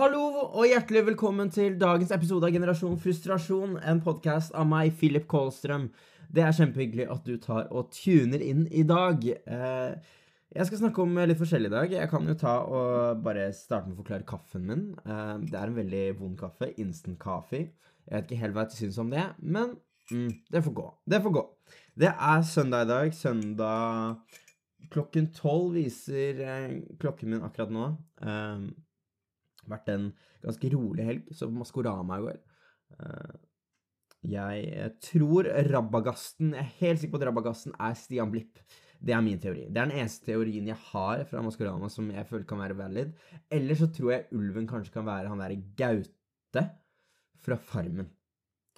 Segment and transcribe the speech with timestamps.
[0.00, 5.26] Hallo og hjertelig velkommen til dagens episode av Generasjon frustrasjon, en podkast av meg, Philip
[5.28, 5.90] Kålstrøm.
[6.32, 9.20] Det er kjempehyggelig at du tar og tuner inn i dag.
[9.28, 10.16] Eh,
[10.56, 11.92] jeg skal snakke om litt forskjellig i dag.
[11.98, 14.88] Jeg kan jo ta og bare starte med å forklare kaffen min.
[15.04, 16.72] Eh, det er en veldig vond kaffe.
[16.80, 17.68] Instant coffee.
[18.08, 19.76] Jeg vet ikke helt hva jeg syns om det, men
[20.08, 20.90] mm, det får gå.
[21.12, 21.48] Det får gå.
[22.00, 23.18] Det er søndag i dag.
[23.20, 24.38] Søndag
[24.96, 27.90] klokken tolv viser eh, klokken min akkurat nå.
[29.70, 30.10] Eh, vært en
[30.42, 32.38] ganske rolig helg, så Maskorama i går.
[33.00, 33.36] Uh,
[34.26, 38.58] jeg tror Rabagasten Jeg er helt sikker på at Rabagasten er Stian Blipp.
[39.00, 39.68] Det er min teori.
[39.70, 43.14] Det er den eneste teorien jeg har fra Maskorama som jeg føler kan være valid.
[43.50, 46.66] Eller så tror jeg ulven kanskje kan være han derre Gaute
[47.40, 48.10] fra Farmen.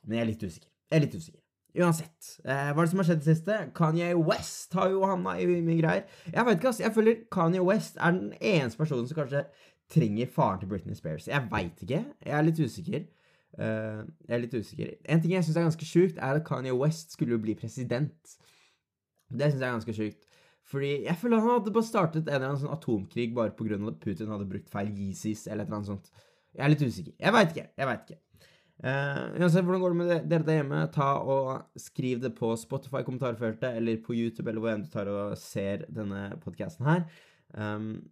[0.04, 0.68] Men jeg er litt usikker.
[0.92, 1.42] Jeg er litt usikker.
[1.72, 3.58] Uansett, eh, hva er det som har skjedd i det siste?
[3.72, 6.02] Kanye West har jo havna i mye greier.
[6.26, 6.80] Jeg vet ikke, ass.
[6.84, 9.46] Jeg føler Kanye West er den eneste personen som kanskje
[9.90, 11.28] trenger faren til Britney Spears?
[11.28, 12.04] Jeg veit ikke.
[12.24, 13.06] Jeg er litt usikker.
[13.58, 14.92] Uh, jeg er litt usikker.
[15.04, 18.36] En ting jeg syns er ganske sjukt, er at Kanye West skulle bli president.
[19.32, 20.28] Det syns jeg er ganske sjukt.
[20.72, 23.78] Fordi jeg føler han hadde bare startet en eller annen sånn atomkrig bare pga.
[23.90, 26.12] at Putin hadde brukt feil Yeezys eller et eller annet sånt.
[26.52, 27.14] Jeg er litt usikker.
[27.18, 27.68] Jeg veit ikke.
[27.76, 28.20] Jeg veit ikke.
[28.82, 30.80] Uh, hvordan går det med dere der hjemme?
[30.94, 35.36] Ta og Skriv det på Spotify-kommentarfeltet eller på YouTube eller hvor enn du tar og
[35.38, 37.04] ser denne podkasten her.
[37.54, 38.02] Um,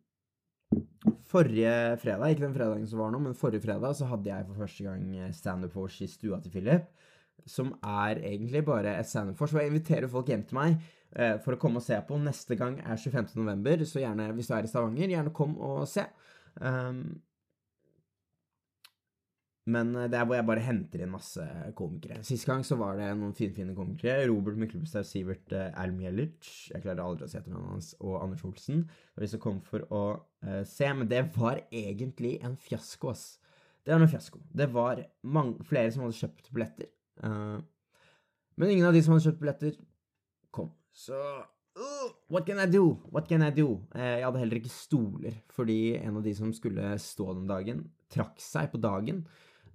[1.31, 4.63] Forrige fredag, ikke den fredagen som var nå, men forrige fredag så hadde jeg for
[4.65, 6.89] første gang standup-vors i stua til Philip.
[7.49, 9.55] Som er egentlig bare et standup-vors.
[9.55, 10.77] Og jeg inviterer folk hjem til meg
[11.15, 12.19] eh, for å komme og se på.
[12.21, 16.05] Neste gang er 25.11., så gjerne, hvis du er i Stavanger, gjerne kom og se.
[16.61, 17.05] Um,
[19.71, 21.45] men eh, det er hvor jeg bare henter inn masse
[21.79, 22.21] komikere.
[22.27, 24.27] Sist gang så var det noen finfine komikere.
[24.31, 28.83] Robert Myklebustad, Sivert uh, Almjelic, jeg klarer aldri å si etternavnet hans, og Anders Olsen.
[29.15, 30.89] Og vi som kom for å uh, se.
[30.97, 33.27] Men det var egentlig en fiasko, ass.
[33.85, 34.43] Det var en fiasko.
[34.63, 36.91] Det var mange, flere som hadde kjøpt billetter.
[37.23, 37.61] Uh,
[38.61, 39.79] men ingen av de som hadde kjøpt billetter,
[40.55, 40.73] kom.
[40.97, 42.97] Så uh, What can I do?
[43.15, 43.81] What can I do?
[43.95, 48.43] jeg hadde heller ikke stoler, fordi en av de som skulle stå den dagen, trakk
[48.43, 49.23] seg på dagen.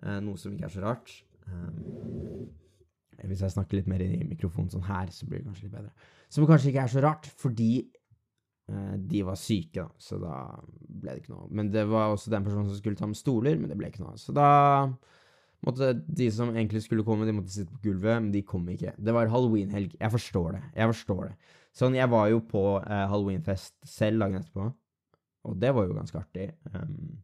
[0.04, 1.14] Eh, noe som ikke er så rart.
[1.48, 5.78] Eh, hvis jeg snakker litt mer i mikrofonen sånn her, så blir det kanskje litt
[5.78, 6.10] bedre.
[6.32, 11.14] Som kanskje ikke er så rart, fordi eh, de var syke, da, så da ble
[11.14, 11.50] det ikke noe.
[11.56, 14.04] Men det var også den personen som skulle ta med stoler, men det ble ikke
[14.04, 14.18] noe.
[14.22, 14.50] Så da
[15.66, 18.94] måtte de som egentlig skulle komme, de måtte sitte på gulvet, men de kom ikke.
[18.98, 19.96] Det var halloweenhelg.
[20.02, 20.64] Jeg forstår det.
[20.76, 21.54] Jeg forstår det.
[21.76, 24.70] Sånn, jeg var jo på eh, halloweenfest selv dagen etterpå,
[25.46, 26.46] og det var jo ganske artig.
[26.72, 27.18] Um,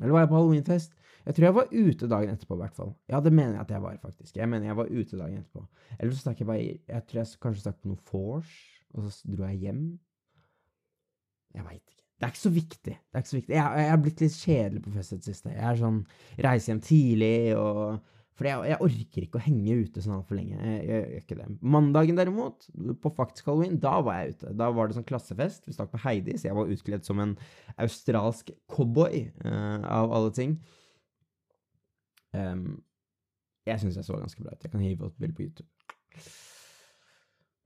[0.00, 0.96] eller var jeg på halloweenfest?
[1.26, 2.92] Jeg tror jeg var ute dagen etterpå, i hvert fall.
[3.10, 4.36] Ja, det mener jeg at jeg var, faktisk.
[4.36, 5.64] Jeg mener jeg var ute dagen etterpå.
[5.98, 8.52] Eller så stakk jeg bare Jeg tror jeg kanskje stakk på noe vors,
[8.94, 9.84] og så dro jeg hjem.
[11.56, 12.04] Jeg veit ikke.
[12.16, 12.94] Det er ikke så viktig.
[12.94, 13.54] Det er ikke så viktig.
[13.56, 15.50] Jeg, jeg er blitt litt kjedelig på fest i det siste.
[15.52, 15.98] Jeg er sånn
[16.46, 17.98] Reiser hjem tidlig og
[18.36, 20.56] For jeg, jeg, orker ikke å henge ute sånn altfor lenge.
[20.60, 21.46] Jeg, jeg, gjør ikke det.
[21.76, 22.66] Mandagen derimot,
[23.00, 24.52] på faktisk halloween, da var jeg ute.
[24.60, 25.64] Da var det sånn klassefest.
[25.64, 27.32] Vi stakk på Heidi, så jeg var utkledd som en
[27.80, 30.58] australsk cowboy, uh, av alle ting.
[32.36, 32.82] Um,
[33.66, 34.68] jeg syns jeg så ganske bra ut.
[34.68, 35.70] Jeg kan hive opp bilde på YouTube.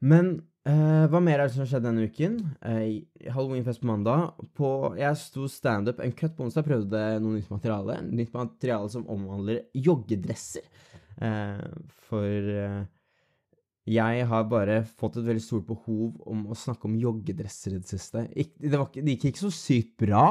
[0.00, 0.36] Men
[0.68, 2.36] uh, hva mer er det som skjedde denne uken?
[2.64, 3.00] Uh,
[3.32, 4.36] Halloweenfest på mandag.
[4.56, 8.00] På, jeg sto standup en cut på onsdag, prøvde noe nytt materiale.
[8.08, 10.66] Nytt materiale som omhandler joggedresser.
[11.20, 11.64] Uh,
[12.08, 12.52] for
[13.90, 17.90] jeg har bare fått et veldig stort behov om å snakke om joggedresser i det
[17.90, 18.26] siste.
[18.36, 20.26] Ik det, var, det gikk ikke så sykt bra,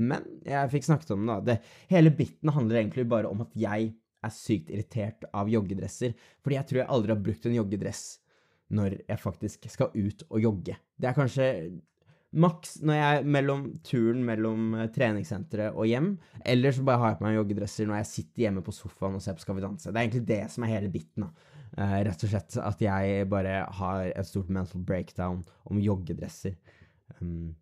[0.00, 1.38] men jeg fikk snakket om det.
[1.48, 1.56] Det,
[1.90, 6.12] hele biten handler egentlig bare om at jeg er sykt irritert av joggedresser.
[6.44, 8.04] Fordi jeg tror jeg aldri har brukt en joggedress
[8.70, 10.76] når jeg faktisk skal ut og jogge.
[11.00, 11.46] Det er kanskje
[12.30, 16.12] maks når jeg er mellom turen mellom eh, treningssenteret og hjem.
[16.46, 19.24] Eller så bare har jeg på meg joggedresser når jeg sitter hjemme på sofaen og
[19.24, 19.90] ser på Skal vi danse.
[19.90, 21.26] Det er egentlig det som er hele biten.
[21.26, 21.56] da.
[21.70, 26.56] Uh, rett og slett at jeg bare har et stort mental breakdown om joggedresser.
[27.20, 27.52] Um,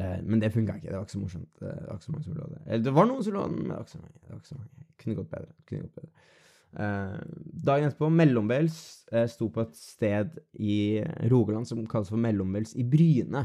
[0.00, 0.90] uh, men det funka ikke.
[0.90, 1.52] Det var ikke så morsomt.
[1.60, 2.60] Det var ikke så mange som lå det.
[2.66, 4.20] Eller det var noen som lå den, men det var ikke så mange.
[4.20, 4.86] Det var ikke så mange.
[5.02, 5.56] Kunne gått bedre.
[5.68, 6.28] Kunne gått bedre.
[6.72, 7.20] Uh,
[7.66, 8.76] dagen etterpå, mellombels,
[9.12, 13.44] uh, sto på et sted i Rogaland som kalles for Mellombels i Bryne.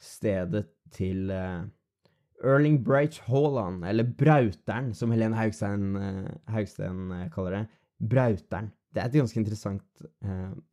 [0.00, 0.64] Stedet
[0.94, 1.66] til uh,
[2.44, 5.94] Erling Bright Haaland, eller Brauteren, som Helene Haugstein,
[6.50, 7.62] Haugstein kaller det.
[8.04, 8.72] Brauteren.
[8.92, 10.04] Det er et ganske interessant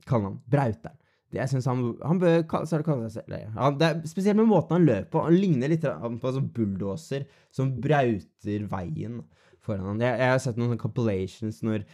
[0.08, 0.42] kallenavn.
[0.52, 0.98] Brauteren.
[1.32, 2.84] Jeg synes han, han, bør kalle seg
[3.14, 5.22] selv han, det er Spesielt med måten han løper på.
[5.30, 7.24] Han ligner litt på sånn bulldoser
[7.56, 9.22] som brauter veien
[9.66, 10.02] foran han.
[10.04, 11.86] Jeg, jeg har sett noen compilations når,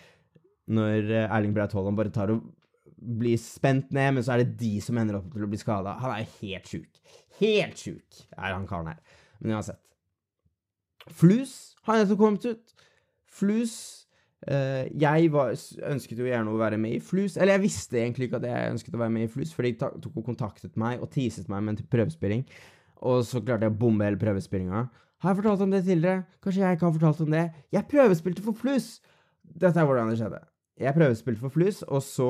[0.72, 2.46] når eh, Erling Braut Haaland bare tar og
[2.98, 5.98] blir spent ned, men så er det de som ender opp til å bli skada.
[6.02, 7.04] Han er jo helt sjuk.
[7.38, 9.22] Helt sjuk er han karen her.
[9.42, 9.84] Men uansett.
[11.14, 12.76] Flus har nettopp kommet ut.
[13.38, 13.78] Flus
[14.46, 15.56] Uh, Jeg var,
[15.90, 17.36] ønsket jo gjerne å være med i Flus.
[17.36, 19.74] Eller jeg visste egentlig ikke at jeg ønsket å være med i Flus, for de
[19.82, 22.44] tok og kontaktet meg og teaset meg med en prøvespilling.
[23.10, 24.86] Og så klarte jeg å bombe hele prøvespillinga.
[25.24, 26.24] Har jeg fortalt om det tidligere?
[26.44, 27.46] Kanskje jeg ikke har fortalt om det?
[27.72, 29.00] Jeg prøvespilte for Flus!
[29.48, 30.40] Dette er hvordan det skjedde.
[30.78, 32.30] Jeg prøvespilte for Flus, og så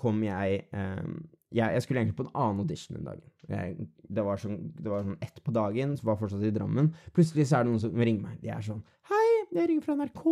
[0.00, 1.18] kom jeg ehm,
[1.52, 3.24] jeg, jeg skulle egentlig på en annen audition den dagen.
[3.48, 6.52] Jeg, det, var sånn, det var sånn ett på dagen, så var jeg fortsatt i
[6.54, 6.92] Drammen.
[7.12, 8.38] Plutselig så er det noen som ringer meg.
[8.40, 8.80] De er sånn
[9.10, 10.24] Hei, jeg ringer fra NRK.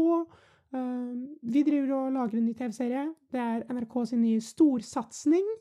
[0.79, 1.19] Ehm,
[1.53, 3.05] vi driver og lager en ny TV-serie.
[3.33, 5.53] Det er NRK sin nye storsatsing.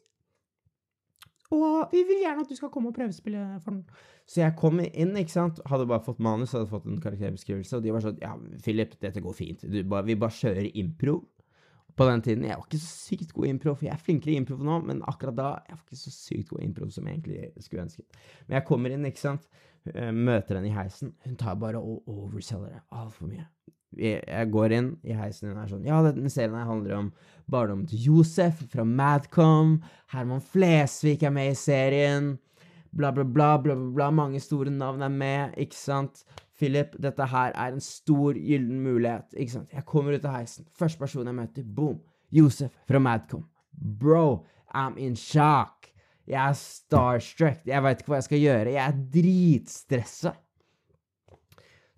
[1.55, 3.81] Og vi vil gjerne at du skal komme og prøvespille for den.
[4.29, 7.85] Så jeg kom inn, ikke sant, hadde bare fått manus, hadde fått en karakterbeskrivelse, og
[7.85, 9.65] de var sånn Ja, Philip, dette går fint.
[9.89, 11.23] Bare, vi bare kjører improv.
[11.97, 14.31] På den tiden Jeg var ikke så sykt god i improv, for jeg er flinkere
[14.31, 17.09] i improv nå, men akkurat da jeg var ikke så sykt god i improv som
[17.09, 18.21] jeg egentlig skulle ønsket.
[18.45, 19.49] Men jeg kommer inn, ikke sant,
[19.89, 21.15] eh, møter henne i heisen.
[21.25, 23.49] Hun tar bare og overselger det altfor mye.
[23.97, 27.07] Jeg, går inn i heisen, og er sånn Ja, denne serien her handler om
[27.49, 29.79] barndommen til Josef fra Madcom.
[30.13, 32.35] Herman Flesvig er med i serien.
[32.91, 34.11] Bla, bla, bla, bla, bla.
[34.13, 36.23] Mange store navn er med, ikke sant?
[36.59, 39.73] Philip, dette her er en stor, gyllen mulighet, ikke sant?
[39.73, 40.67] Jeg kommer ut av heisen.
[40.77, 41.97] Første person jeg møter, boom.
[42.35, 43.47] Josef fra Madcom.
[43.73, 44.45] Bro,
[44.75, 45.89] I'm in shock.
[46.29, 47.63] Jeg er starstruck.
[47.65, 48.73] Jeg veit ikke hva jeg skal gjøre.
[48.75, 50.35] Jeg er dritstressa.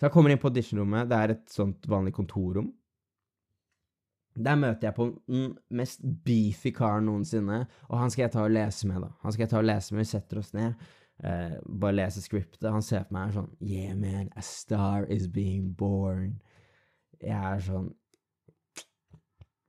[0.02, 1.06] Så jeg kommer inn på auditionrommet.
[1.12, 2.72] Det er et sånt vanlig kontorrom.
[4.34, 8.56] Der møter jeg på den mest beefy karen noensinne, og han skal jeg ta og
[8.56, 9.12] lese med, da.
[9.22, 10.88] Han skal jeg ta og lese med, vi setter oss ned,
[11.22, 12.66] eh, bare leser scriptet.
[12.74, 16.40] Han ser på meg og er sånn Yeah, man, a star is being born.
[17.22, 17.92] Jeg er sånn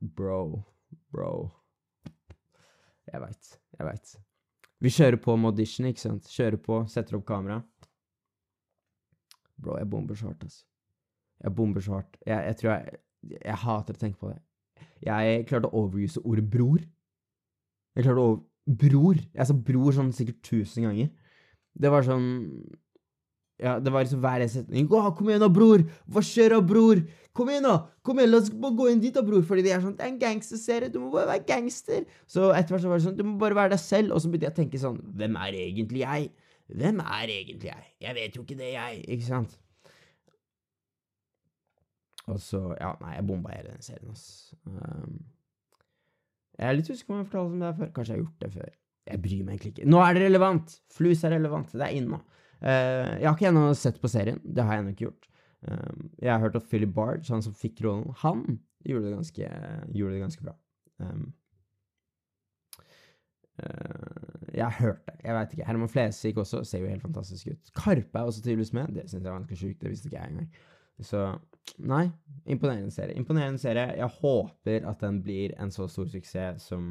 [0.01, 0.63] Bro,
[1.13, 1.35] bro.
[3.13, 4.17] Jeg veit, jeg veit.
[4.81, 6.33] Vi kjører på med audition, ikke sant?
[6.33, 7.61] Kjører på, setter opp kamera.
[9.63, 10.65] Bro, jeg bomber så hardt, altså.
[11.43, 12.17] Jeg bomber så hardt.
[12.27, 13.01] Jeg, jeg tror jeg
[13.43, 14.41] Jeg hater å tenke på det.
[15.07, 16.81] Jeg klarte å overuse ordet bror.
[17.95, 18.43] Jeg klarte å over...
[18.67, 19.19] Bror!
[19.35, 21.09] Jeg sa bror sånn sikkert tusen ganger.
[21.75, 22.27] Det var sånn
[23.63, 24.87] Ja, det var liksom hver setning.
[24.91, 25.83] Å, kom igjen da, bror!
[26.11, 27.03] Hva skjer da, bror?
[27.35, 27.89] Kom igjen, da!
[28.07, 29.43] Kom igjen, La oss bare gå inn dit, da, bror!
[29.47, 32.07] Fordi de er sånn Det er en gangsterserie, du må bare være gangster!
[32.31, 34.15] Så etter hvert så var det sånn Du må bare være deg selv.
[34.15, 36.31] Og så begynte jeg å tenke sånn Hvem er egentlig jeg?
[36.79, 37.91] Hvem er egentlig jeg?
[38.01, 39.05] Jeg vet jo ikke det, jeg.
[39.13, 39.59] Ikke sant?
[42.31, 44.55] Og så Ja, nei, jeg bomba hele den serien, ass.
[44.67, 45.19] Um,
[46.59, 47.93] jeg er litt usikker på om jeg har fortalt om det her før.
[47.97, 48.71] Kanskje jeg har gjort det før.
[49.11, 49.91] Jeg bryr meg egentlig ikke.
[49.91, 50.79] Nå er det relevant!
[50.95, 51.75] Flus er relevant.
[51.75, 52.23] Det er inne nå.
[52.63, 54.39] Uh, jeg har ikke ennå sett på serien.
[54.45, 55.31] Det har jeg ennå ikke gjort.
[55.63, 58.45] Um, jeg har hørt at Philip Barge, han som fikk rollen, han
[58.87, 59.51] gjorde det ganske,
[59.95, 60.55] gjorde det ganske bra.
[61.03, 61.33] Um,
[63.59, 65.15] jeg har hørt det.
[65.25, 65.67] Jeg veit ikke.
[65.69, 67.73] Herman Flesvig også ser jo helt fantastisk ut.
[67.77, 68.95] Karpe er også tydeligvis med.
[68.97, 69.81] Det syns jeg var ganske sjukt.
[69.83, 70.49] Det visste ikke jeg engang.
[71.03, 71.23] Så
[71.79, 72.05] nei,
[72.47, 73.17] imponerende serie.
[73.19, 73.97] Imponerende serie.
[73.99, 76.91] Jeg håper at den blir en så stor suksess som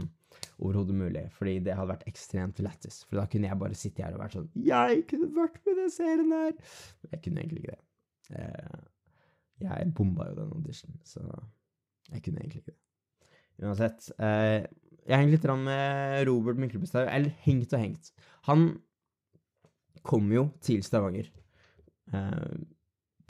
[0.61, 3.01] overhodet mulig, fordi det hadde vært ekstremt lættis.
[3.07, 5.91] For da kunne jeg bare sitte her og vært sånn Jeg kunne vært med den
[5.93, 6.53] serien der!
[7.11, 7.81] Jeg kunne egentlig ikke det.
[8.37, 8.85] Eh,
[9.61, 11.21] jeg bomba jo den auditionen, så
[12.11, 12.79] jeg kunne egentlig ikke det.
[13.61, 14.07] Uansett.
[14.17, 14.63] Eh,
[15.07, 17.09] jeg henger litt med Robert Myklebustad.
[17.09, 18.11] Eller hengt og hengt.
[18.49, 18.67] Han
[20.07, 21.29] kom jo til Stavanger.
[22.13, 22.61] Eh,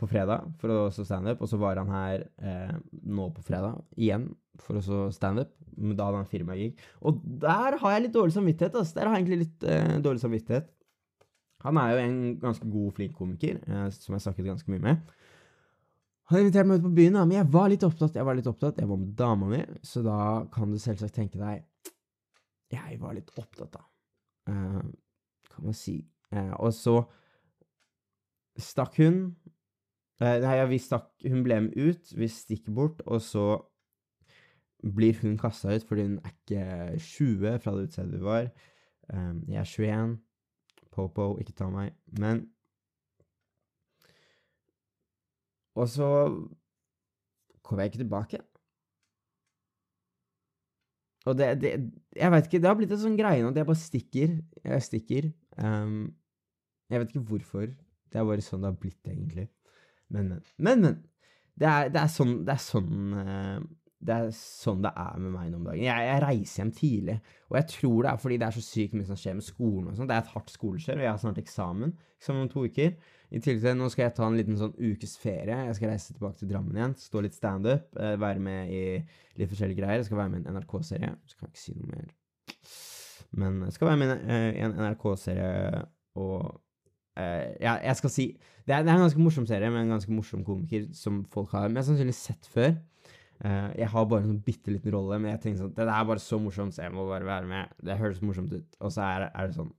[0.02, 3.84] på fredag for å stå standup, og så var han her eh, nå på fredag
[3.94, 4.32] igjen
[4.62, 5.52] for å stå standup.
[5.78, 6.72] Men Da hadde han firmagig.
[7.06, 8.78] Og der har jeg litt dårlig samvittighet.
[8.78, 8.98] Altså.
[8.98, 10.72] Der har jeg egentlig litt eh, dårlig samvittighet.
[11.62, 15.14] Han er jo en ganske god, flink komiker, eh, som jeg snakket ganske mye med.
[16.32, 18.16] Han inviterte meg ut på byen, da, men jeg var litt opptatt.
[18.16, 20.18] Jeg var litt opptatt, jeg var med dama mi, så da
[20.54, 21.66] kan du selvsagt tenke deg
[22.72, 23.84] Jeg var litt opptatt, da.
[24.48, 24.86] Uh,
[25.52, 25.98] kan man si.
[26.32, 26.96] Uh, og så
[28.58, 29.18] stakk hun
[30.24, 33.46] uh, Nei, ja, vi stakk Hun ble med ut, vi stikker bort, og så
[34.82, 36.64] blir hun kasta ut fordi hun er ikke
[36.98, 38.48] 20 fra det utstedet vi var.
[39.12, 40.16] Jeg er 21.
[40.96, 41.92] Popo, ikke ta meg.
[42.18, 42.48] Men
[45.80, 46.08] Og så
[47.64, 48.42] kom jeg ikke tilbake.
[51.30, 51.72] Og det, det
[52.18, 54.34] Jeg veit ikke, det har blitt en sånn greie nå at jeg bare stikker.
[54.66, 55.30] Jeg stikker.
[55.62, 56.14] Um,
[56.92, 57.68] jeg vet ikke hvorfor.
[58.12, 59.48] Det er bare sånn det har blitt, egentlig.
[60.12, 60.42] Men, men.
[60.58, 60.98] Men, men.
[61.62, 63.60] Det er, det er sånn det er sånn, uh,
[64.02, 65.84] det er sånn det er med meg nå om dagen.
[65.84, 67.18] Jeg, jeg, reiser hjem tidlig,
[67.52, 69.92] og jeg tror det er fordi det er så sykt mye som skjer med skolen
[69.92, 70.10] og sånn.
[70.10, 72.96] Det er et hardt skoleskjør, og jeg har snart eksamen, eksamen om to uker.
[73.32, 75.58] I tillegg til det, nå skal jeg ta en liten sånn ukes ferie.
[75.70, 78.82] Jeg skal reise tilbake til Drammen igjen, stå litt standup, eh, være med i
[79.40, 80.02] litt forskjellige greier.
[80.02, 81.14] Jeg skal være med i en NRK-serie.
[81.32, 82.10] Så kan jeg ikke si noe mer.
[83.42, 84.12] Men jeg skal være med
[84.60, 85.86] i en NRK-serie
[86.20, 86.60] og
[87.20, 88.26] Uh, ja, jeg skal si
[88.64, 91.52] det er, det er en ganske morsom serie med en ganske morsom komiker som folk
[91.58, 92.78] har mest sannsynlig sett før.
[93.44, 96.08] Uh, jeg har bare en sånn bitte liten rolle, men jeg tenker sånn Det er
[96.08, 97.74] bare så morsomt, så jeg må bare være med.
[97.84, 98.78] Det høres morsomt ut.
[98.80, 99.74] Og så er, er det sånn.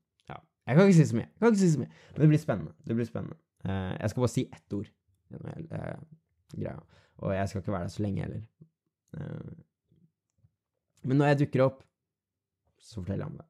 [0.66, 1.28] Jeg kan ikke si så mye.
[1.28, 1.92] Jeg kan ikke si så mye.
[2.12, 2.72] Men det blir spennende.
[2.86, 3.38] Det blir spennende.
[3.66, 4.90] Uh, jeg skal bare si ett ord
[5.30, 6.02] gjennom hele uh,
[6.54, 6.78] greia.
[7.22, 8.42] Og jeg skal ikke være der så lenge heller.
[9.16, 9.52] Uh,
[11.02, 11.82] men når jeg dukker opp,
[12.82, 13.48] så forteller jeg om det.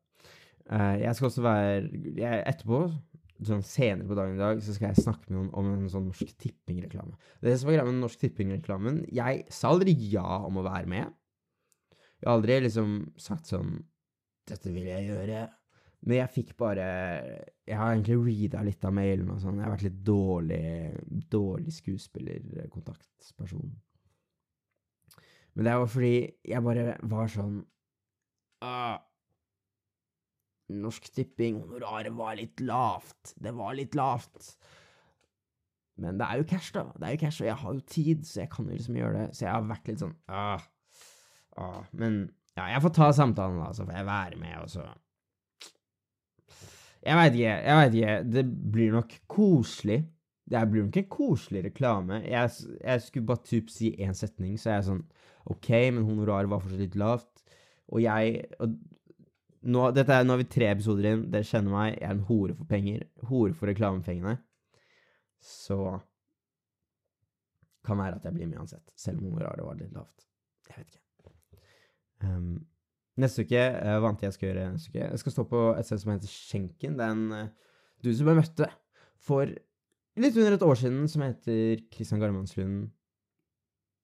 [0.70, 1.72] Eh, jeg skal også være
[2.16, 2.82] jeg, Etterpå,
[3.42, 6.06] sånn senere på dagen i dag, så skal jeg snakke med noen om en sånn
[6.08, 7.16] Norsk Tipping-reklame.
[7.42, 11.16] Det som var greia med Norsk Tipping-reklamen Jeg sa aldri ja om å være med.
[12.22, 13.80] Jeg har aldri liksom sagt sånn
[14.48, 15.46] Dette vil jeg gjøre.
[16.02, 16.84] Men jeg fikk bare
[17.68, 19.60] Jeg har egentlig reada litt av mailen og sånn.
[19.60, 20.64] Jeg har vært litt dårlig
[21.30, 23.70] Dårlig skuespillerkontaktperson.
[25.52, 26.14] Men det var fordi
[26.48, 27.58] jeg bare var sånn
[28.64, 28.96] ah,
[30.72, 33.34] Norsk Tipping, honoraret var litt lavt.
[33.36, 34.54] Det var litt lavt.
[36.00, 36.86] Men det er jo cash, da.
[36.96, 39.18] Det er jo cash, og jeg har jo tid, så jeg kan jo liksom gjøre
[39.18, 39.26] det.
[39.36, 40.64] Så jeg har vært litt sånn ah,
[41.60, 41.82] ah.
[41.92, 42.22] Men
[42.56, 44.86] ja, jeg får ta samtalen, da, så får jeg være med, og så
[47.02, 48.16] Jeg veit ikke, jeg veit ikke.
[48.30, 48.44] Det
[48.74, 49.98] blir nok koselig.
[50.52, 52.20] Det blir nok en koselig reklame.
[52.28, 55.04] Jeg, jeg skulle bare typ si én setning, så jeg er sånn
[55.50, 57.42] OK, men honoraret var fortsatt litt lavt.
[57.92, 58.76] Og jeg og
[59.62, 61.26] nå, dette er, nå har vi tre episoder inn.
[61.30, 61.92] Dere kjenner meg.
[61.96, 63.04] Jeg er en hore for penger.
[63.30, 64.36] Hore for reklamepengene.
[65.42, 65.78] Så
[67.86, 70.26] kan være at jeg blir med uansett, selv om honoraret var litt lavt.
[70.68, 71.32] Jeg vet ikke.
[72.22, 72.52] Um,
[73.20, 75.04] neste uke uh, hva annet jeg skal gjøre neste uke?
[75.04, 76.96] Jeg skal stå på et sted som heter Skjenken.
[76.98, 78.68] Det er en uh, du som jeg møtte
[79.22, 79.52] for
[80.22, 82.90] litt under et år siden, som heter Christian Garmannslund.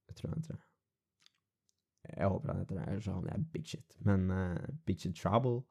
[0.09, 0.65] Jeg tror han heter det.
[2.09, 3.99] Jeg håper han heter det, ellers han er big shit.
[4.07, 5.63] Men uh, big shit trouble.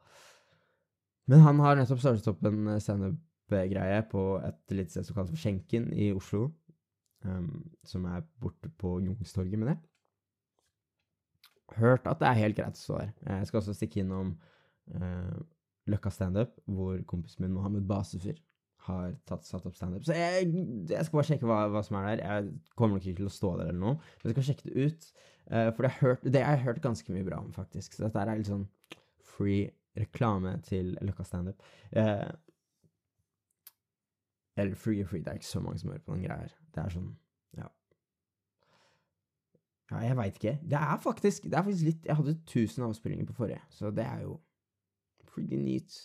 [1.27, 5.89] Men han har nettopp startet opp en standup-greie på et lite sted som kalles Skjenken
[5.95, 6.49] i Oslo.
[7.25, 9.89] Um, som er borte på Youngstorget mener det.
[11.75, 13.13] Hørt at det er helt greit å stå her.
[13.27, 14.35] Jeg skal også stikke innom
[14.95, 15.37] uh,
[15.87, 18.39] Løkka standup, hvor kompisen min Mohammed Basefyr
[18.87, 20.05] har tatt, satt opp standup.
[20.07, 20.47] Så jeg,
[20.87, 22.23] jeg, skal bare sjekke hva, hva, som er der.
[22.23, 24.87] Jeg kommer nok ikke til å stå der eller noe, men jeg skal sjekke det
[24.87, 25.09] ut.
[25.47, 27.95] Uh, for det har, hørt, det har jeg hørt ganske mye bra om, faktisk.
[27.95, 28.67] Så dette er litt sånn
[29.35, 31.63] free reklame til Løkka standup.
[31.95, 32.27] Uh,
[34.57, 36.53] eller free og free, det er ikke så mange som hører på den greia her.
[36.73, 37.11] Det er sånn,
[39.91, 39.99] ja.
[40.03, 40.55] Jeg veit ikke.
[40.63, 44.05] Det er faktisk det er faktisk litt Jeg hadde 1000 avspillinger på forrige, så det
[44.05, 44.39] er jo
[45.27, 45.99] pretty neat,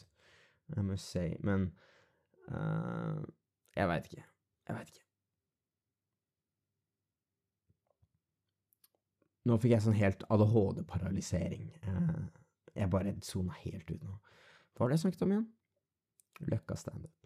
[0.76, 1.36] I must say.
[1.40, 1.72] Men
[2.48, 3.22] uh,
[3.76, 4.24] jeg veit ikke.
[4.68, 5.06] Jeg veit ikke.
[9.42, 11.66] Nå fikk jeg sånn helt ADHD-paralysering.
[11.88, 12.28] Uh,
[12.78, 14.14] jeg bare sona helt ut nå.
[14.72, 15.48] Hva var det jeg snakket om igjen?
[16.52, 17.21] Løkka standup.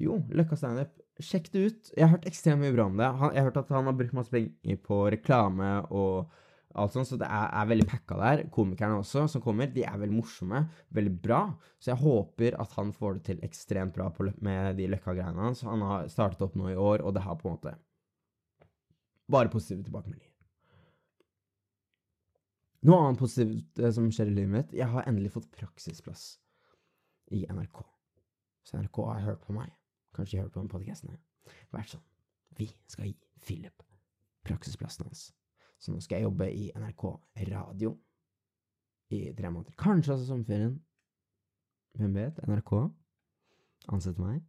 [0.00, 0.94] Jo, Løkka standup.
[1.22, 1.90] Sjekk det ut.
[1.96, 3.10] Jeg har hørt ekstremt mye bra om det.
[3.20, 6.32] Han, jeg har hørt at han har brukt masse penger på reklame og
[6.72, 8.42] alt sånt, så det er, er veldig packa der.
[8.54, 10.64] Komikerne også, som kommer, de er veldig morsomme.
[10.96, 11.42] Veldig bra.
[11.76, 15.64] Så jeg håper at han får det til ekstremt bra på, med de Løkka-greiene hans.
[15.68, 17.76] Han har startet opp nå i år, og det har på en måte
[19.32, 20.32] bare positive tilbakemeldinger.
[22.88, 26.24] Noe annet positivt eh, som skjer i livet mitt, jeg har endelig fått praksisplass
[27.36, 27.84] i NRK.
[28.66, 29.70] Så NRK har hørt på meg,
[30.16, 31.20] kanskje hørt på den podkasten her,
[31.74, 32.04] vært sånn
[32.58, 33.82] Vi skal gi Philip
[34.46, 35.30] praksisplassen hans.
[35.82, 37.04] Så nå skal jeg jobbe i NRK
[37.50, 37.94] Radio
[39.12, 39.74] i tre måneder.
[39.78, 40.76] Kanskje også sommerferien.
[41.98, 42.38] Hvem vet?
[42.48, 42.72] NRK
[43.92, 44.42] ansetter meg.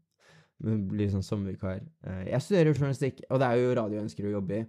[0.64, 1.82] Men blir sånn sommervikar.
[2.08, 4.68] Eh, jeg studerer journalistikk, og det er jo radio jeg ønsker å jobbe i.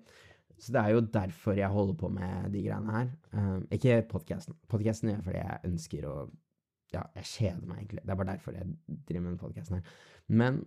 [0.59, 3.11] Så det er jo derfor jeg holder på med de greiene her.
[3.35, 4.57] Um, ikke podkasten.
[4.71, 6.17] Podkasten gjør jeg fordi jeg ønsker å
[6.95, 8.03] Ja, jeg kjeder meg egentlig.
[8.05, 9.95] Det er bare derfor jeg driver med den podkasten her.
[10.29, 10.61] Men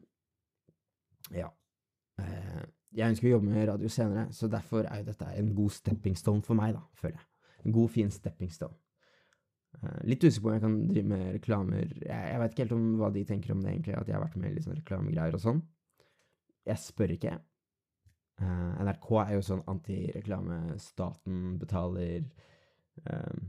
[1.36, 1.52] ja.
[2.22, 2.66] Uh,
[2.98, 6.16] jeg ønsker å jobbe med radio senere, så derfor er jo dette en god stepping
[6.18, 7.28] stone for meg, da, føler jeg.
[7.66, 8.78] En god, fin stepping stone.
[9.78, 11.92] Uh, litt usikker på om jeg kan drive med reklamer.
[12.00, 14.24] Jeg, jeg vet ikke helt om hva de tenker om det, egentlig, at jeg har
[14.24, 15.62] vært med i litt sånn reklamegreier og sånn.
[16.68, 17.36] Jeg spør ikke.
[18.42, 20.62] Uh, NRK er jo sånn antireklame.
[20.82, 22.24] Staten betaler
[23.06, 23.46] uh,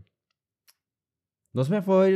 [1.56, 2.14] Nå som jeg får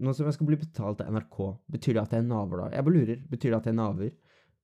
[0.00, 1.36] Nå som jeg skal bli betalt av NRK,
[1.72, 2.70] betyr det at jeg er naver da?
[2.72, 3.20] Jeg bare lurer.
[3.28, 4.14] Betyr det at jeg er naver?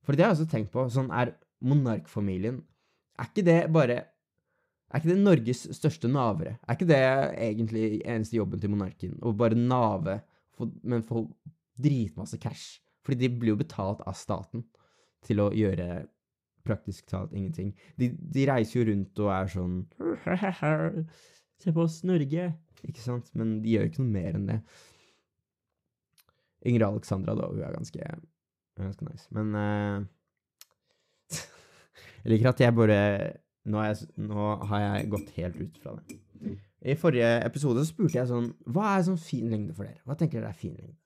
[0.03, 0.87] For det har jeg også tenkt på.
[0.91, 2.63] Sånn er monarkfamilien
[3.21, 3.99] Er ikke det bare
[4.91, 6.57] Er ikke det Norges største navere?
[6.67, 7.03] Er ikke det
[7.47, 9.15] egentlig eneste jobben til monarken?
[9.23, 10.19] Å bare nave,
[10.83, 11.25] men få
[11.81, 12.83] dritmasse cash?
[13.03, 14.67] Fordi de blir jo betalt av staten
[15.25, 16.05] til å gjøre
[16.67, 17.73] praktisk talt ingenting.
[17.99, 19.79] De, de, reiser jo rundt og er sånn
[21.63, 22.51] Se på oss, Norge!
[22.83, 23.31] Ikke sant?
[23.39, 24.59] Men de gjør ikke noe mer enn det.
[26.67, 28.09] Ingrid Alexandra, da, hun er ganske
[28.81, 29.29] Ganske nice.
[29.37, 30.05] Men uh,
[32.23, 32.99] Jeg liker at jeg bare
[33.69, 36.19] nå, er jeg, nå har jeg gått helt ut fra det.
[36.83, 40.03] I forrige episode så spurte jeg sånn Hva er sånn fin lengde for dere?
[40.09, 40.97] Hva tenker dere er fin lengde?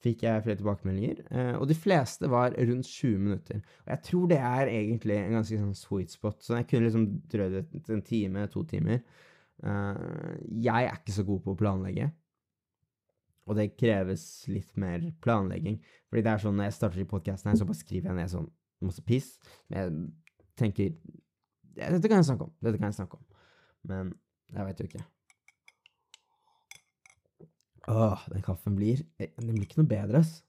[0.00, 3.58] Fikk jeg flere tilbakemeldinger, uh, og de fleste var rundt 20 minutter.
[3.84, 7.04] Og jeg tror det er egentlig en ganske sånn sweet spot, så jeg kunne liksom
[7.28, 7.58] drøyd
[7.92, 9.02] en time, to timer.
[9.60, 12.08] Uh, jeg er ikke så god på å planlegge.
[13.48, 15.80] Og det kreves litt mer planlegging.
[16.10, 18.32] Fordi det er sånn når jeg starter i podkasten her, så bare skriver jeg ned
[18.32, 18.50] sånn
[18.84, 19.32] masse piss.
[19.70, 20.92] Men jeg tenker
[21.80, 22.52] Dette kan jeg snakke om.
[22.60, 23.24] Dette kan jeg snakke om.
[23.88, 24.12] Men
[24.52, 25.06] jeg veit jo ikke.
[27.90, 30.40] Åh, den kaffen blir Den blir ikke noe bedre, ass.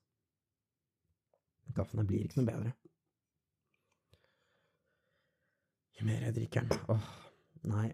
[1.75, 2.73] Kaffen blir ikke noe bedre.
[5.99, 7.09] Jo mer jeg drikker den Åh,
[7.71, 7.87] nei.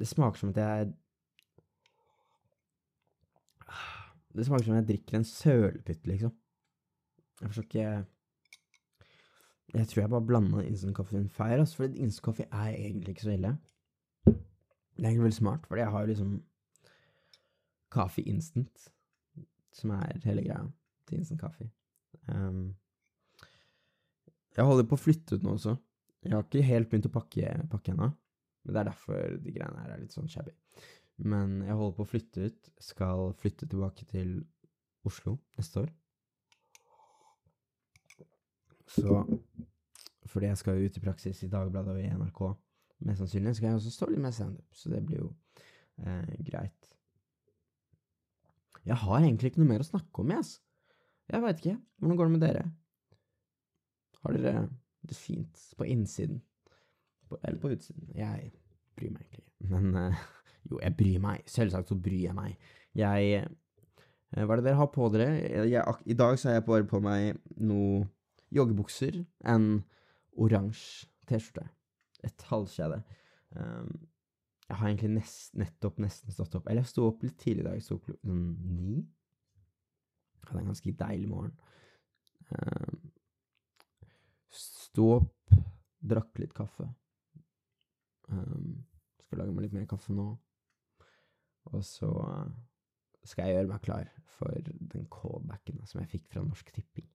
[0.00, 0.92] Det smaker som at jeg
[4.36, 6.32] Det smaker som om jeg drikker en sølepytt, liksom.
[7.40, 8.06] Jeg forstår ikke
[9.74, 13.56] Jeg tror jeg bare blanda instant-kaffen feil, altså, for instant-kaffe er egentlig ikke så ille.
[14.26, 16.32] Det er egentlig veldig smart, fordi jeg har liksom
[17.90, 18.90] Kaffe Instant,
[19.72, 20.64] som er hele greia
[21.08, 21.66] til instant kaffe.
[22.28, 22.76] Um,
[24.56, 25.76] jeg holder på å flytte ut nå også.
[26.22, 29.82] Jeg har ikke helt begynt å pakke, pakke ennå, men det er derfor de greiene
[29.82, 30.52] her er litt sånn shabby.
[31.20, 32.70] Men jeg holder på å flytte ut.
[32.80, 34.38] Skal flytte tilbake til
[35.06, 35.92] Oslo neste år.
[38.90, 39.20] Så
[40.30, 42.40] fordi jeg skal jo ut i praksis i Dagbladet og i NRK,
[43.06, 45.30] mest sannsynlig, skal jeg også stå litt med standup, så det blir jo
[46.04, 46.90] eh, greit.
[48.86, 50.52] Jeg har egentlig ikke noe mer å snakke om, jeg, ass.
[51.30, 51.76] Jeg veit ikke.
[52.00, 52.62] Hvordan går det med dere?
[54.20, 54.54] Har dere
[55.06, 56.40] det fint på innsiden?
[57.28, 58.08] På, eller på utsiden?
[58.16, 58.52] Jeg
[58.98, 59.68] bryr meg egentlig ikke.
[59.70, 60.24] Men uh,
[60.68, 61.44] jo, jeg bryr meg.
[61.50, 62.70] Selvsagt så bryr jeg meg.
[62.98, 65.28] Jeg uh, Hva er det dere har på dere?
[65.70, 68.04] Jeg, I dag så har jeg bare på meg noe
[68.54, 69.70] joggebukser, en
[70.40, 71.66] oransje T-skjorte,
[72.26, 73.02] et halskjede.
[73.54, 74.08] Um,
[74.70, 76.68] jeg har egentlig nest, nettopp nesten stått opp.
[76.70, 77.78] Eller jeg sto opp litt tidlig i dag.
[77.78, 78.44] Jeg sto klokken
[78.76, 79.00] ni.
[80.46, 81.56] Hadde en ganske deilig morgen.
[82.50, 83.00] Um,
[84.50, 85.58] sto opp,
[86.12, 86.86] drakk litt kaffe.
[88.30, 88.78] Um,
[89.26, 90.28] skal lage meg litt mer kaffe nå.
[91.64, 92.10] Og så
[93.24, 97.08] skal jeg gjøre meg klar for den callbacken som jeg fikk fra Norsk Tipping.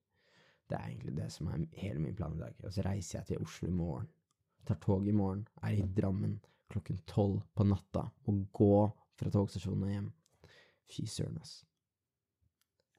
[0.66, 2.54] Det er egentlig det som er hele min plan i dag.
[2.64, 4.08] Og så reiser jeg til Oslo i morgen.
[4.66, 9.86] Tar tog i morgen, er i Drammen klokken tolv på natta og gå fra togstasjonen
[9.86, 10.08] og hjem.
[10.90, 11.60] Fy søren, ass.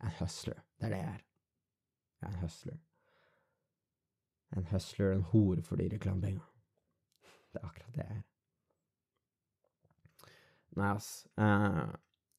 [0.03, 0.61] En hustler.
[0.79, 1.25] Det er det jeg er.
[2.21, 2.79] Jeg er en hustler.
[4.57, 6.43] En hustler, en hore for de reklamepenga.
[7.51, 8.25] Det er akkurat det jeg er.
[10.77, 11.11] Nei, ass.
[11.39, 11.89] Uh,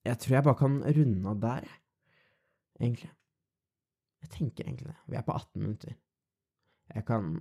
[0.06, 1.78] jeg tror jeg bare kan runde av der, jeg.
[2.78, 3.12] Egentlig.
[4.22, 4.98] Jeg tenker egentlig det.
[5.06, 5.94] Vi er på 18 minutter.
[6.94, 7.38] Jeg kan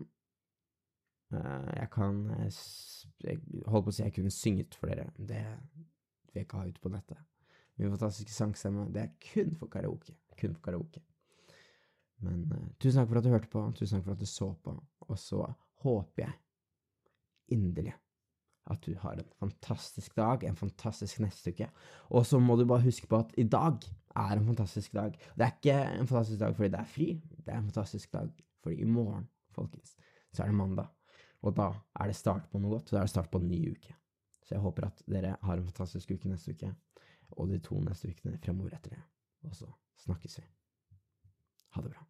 [1.28, 2.60] Uh, jeg kan eh,
[3.28, 5.10] jeg holdt på å si jeg kunne synget for dere.
[5.20, 7.20] Det vil jeg ikke ha ute på nettet.
[7.76, 10.16] Min fantastiske sangstemme, det er kun for karaoke.
[10.40, 11.04] Kun for karaoke.
[12.24, 14.54] Men uh, tusen takk for at du hørte på, tusen takk for at du så
[14.64, 15.44] på, og så
[15.84, 16.38] håper jeg
[17.58, 17.98] inderlig
[18.72, 21.70] at du har en fantastisk dag, en fantastisk neste uke.
[22.10, 23.86] Og så må du bare huske på at i dag
[24.18, 25.16] er en fantastisk dag.
[25.36, 28.32] Det er ikke en fantastisk dag fordi det er fri, det er en fantastisk dag
[28.64, 29.96] fordi i morgen, folkens,
[30.34, 30.90] så er det mandag.
[31.46, 32.92] Og da er det start på noe godt.
[32.92, 33.96] Da er det start på en ny uke.
[34.44, 36.74] Så jeg håper at dere har en fantastisk uke neste uke,
[37.36, 39.02] og de to neste ukene fremover etter det.
[39.48, 39.72] Og så
[40.08, 40.48] snakkes vi.
[41.76, 42.07] Ha det bra.